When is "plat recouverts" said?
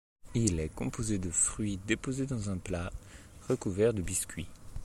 2.57-3.93